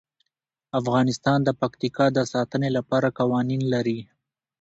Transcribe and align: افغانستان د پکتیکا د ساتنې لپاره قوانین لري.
افغانستان 0.79 1.39
د 1.43 1.49
پکتیکا 1.61 2.05
د 2.13 2.19
ساتنې 2.33 2.69
لپاره 2.77 3.15
قوانین 3.19 3.61
لري. 3.73 3.99